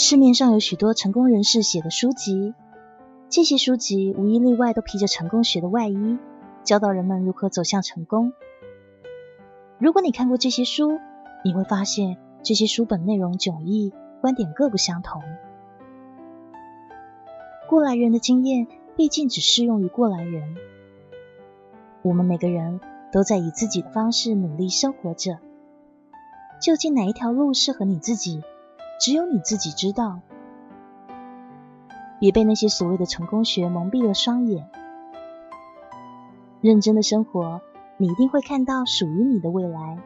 [0.00, 2.54] 市面上有许多成功人士写的书籍，
[3.28, 6.18] 这些书籍无一例外都披着成功学的外衣，
[6.62, 8.32] 教导人们如何走向成功。
[9.76, 11.00] 如果你看过这些书，
[11.44, 15.20] 你会发现这些书本内容迥异，观点各不相同。
[17.68, 20.54] 过来人的经验毕竟只适用于过来人。
[22.02, 22.78] 我们每个人
[23.10, 25.40] 都在以自己的方式努力生活着。
[26.62, 28.44] 究竟哪一条路适合你自己，
[28.98, 30.20] 只有你自己知道。
[32.20, 34.68] 别被那些所谓的成功学蒙蔽了双眼。
[36.60, 37.60] 认真的生活，
[37.96, 39.98] 你一定会看到属于你的未来。